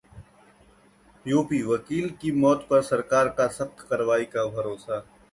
UP: 1.25 1.61
वकील 1.63 2.09
की 2.21 2.31
मौत 2.35 2.65
पर 2.69 2.81
सरकार 2.83 3.27
का 3.37 3.47
सख्त 3.59 3.85
कार्रवाई 3.89 4.25
का 4.33 4.45
भरोसा 4.57 4.99